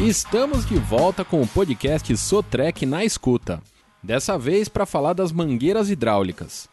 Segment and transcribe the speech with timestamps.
[0.00, 3.60] Estamos de volta com o podcast Sotrec na escuta.
[4.00, 6.68] Dessa vez para falar das mangueiras hidráulicas.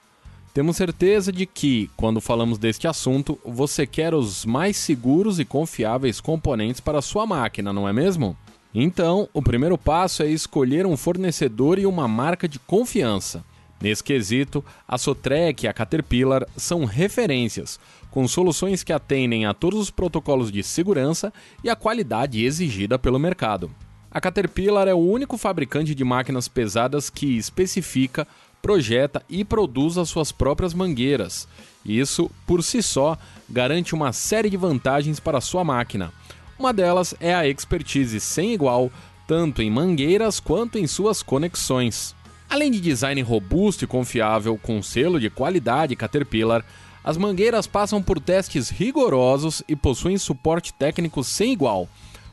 [0.54, 6.22] Temos certeza de que, quando falamos deste assunto, você quer os mais seguros e confiáveis
[6.22, 8.38] componentes para sua máquina, não é mesmo?
[8.72, 13.44] Então, o primeiro passo é escolher um fornecedor e uma marca de confiança.
[13.82, 17.80] Nesse quesito, a Sotrec e a Caterpillar são referências,
[18.16, 23.20] com soluções que atendem a todos os protocolos de segurança e a qualidade exigida pelo
[23.20, 23.70] mercado.
[24.10, 28.26] A Caterpillar é o único fabricante de máquinas pesadas que especifica,
[28.62, 31.46] projeta e produz as suas próprias mangueiras.
[31.86, 33.18] Isso, por si só,
[33.50, 36.14] garante uma série de vantagens para a sua máquina.
[36.58, 38.90] Uma delas é a expertise sem igual,
[39.28, 42.16] tanto em mangueiras quanto em suas conexões.
[42.50, 46.64] Além de design robusto e confiável, com selo de qualidade Caterpillar,
[47.06, 51.88] as mangueiras passam por testes rigorosos e possuem suporte técnico sem igual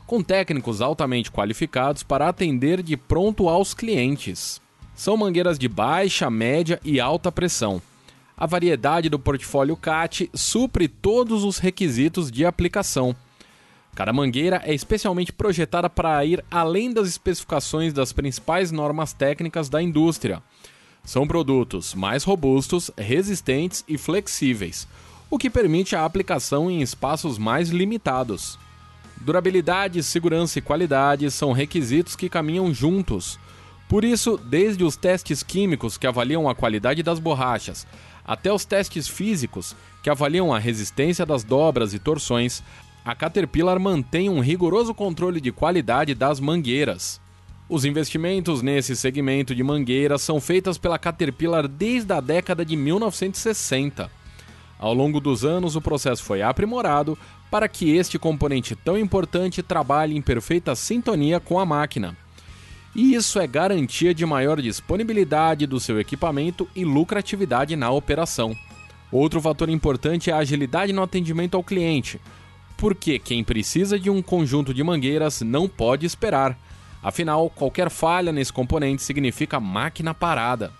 [0.07, 4.61] com técnicos altamente qualificados para atender de pronto aos clientes.
[4.95, 7.81] São mangueiras de baixa, média e alta pressão.
[8.35, 13.15] A variedade do portfólio CAT supre todos os requisitos de aplicação.
[13.95, 19.81] Cada mangueira é especialmente projetada para ir além das especificações das principais normas técnicas da
[19.81, 20.41] indústria.
[21.05, 24.87] São produtos mais robustos, resistentes e flexíveis,
[25.29, 28.57] o que permite a aplicação em espaços mais limitados.
[29.19, 33.37] Durabilidade, segurança e qualidade são requisitos que caminham juntos.
[33.89, 37.85] Por isso, desde os testes químicos que avaliam a qualidade das borrachas,
[38.25, 42.63] até os testes físicos que avaliam a resistência das dobras e torções,
[43.03, 47.21] a Caterpillar mantém um rigoroso controle de qualidade das mangueiras.
[47.73, 54.11] Os investimentos nesse segmento de mangueiras são feitos pela Caterpillar desde a década de 1960.
[54.77, 57.17] Ao longo dos anos, o processo foi aprimorado
[57.49, 62.15] para que este componente tão importante trabalhe em perfeita sintonia com a máquina.
[62.93, 68.55] E isso é garantia de maior disponibilidade do seu equipamento e lucratividade na operação.
[69.11, 72.21] Outro fator importante é a agilidade no atendimento ao cliente,
[72.77, 76.55] porque quem precisa de um conjunto de mangueiras não pode esperar.
[77.03, 80.71] Afinal, qualquer falha nesse componente significa máquina parada.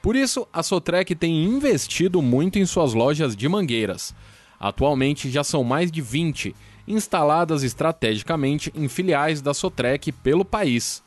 [0.00, 4.14] Por isso, a Sotrec tem investido muito em suas lojas de mangueiras.
[4.58, 6.54] Atualmente já são mais de 20,
[6.88, 11.02] instaladas estrategicamente em filiais da Sotrec pelo país.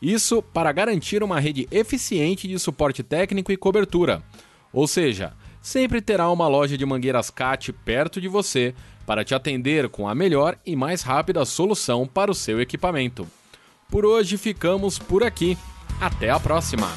[0.00, 4.22] Isso para garantir uma rede eficiente de suporte técnico e cobertura.
[4.72, 8.74] Ou seja, sempre terá uma loja de mangueiras CAT perto de você
[9.06, 13.26] para te atender com a melhor e mais rápida solução para o seu equipamento.
[13.92, 15.58] Por hoje ficamos por aqui.
[16.00, 16.90] Até a próxima!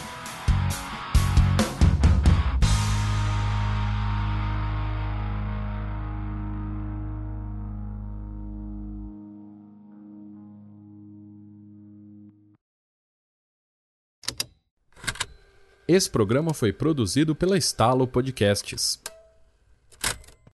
[15.86, 19.05] Esse programa foi produzido pela Estalo Podcasts.